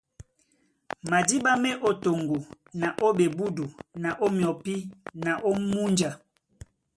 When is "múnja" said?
5.71-6.09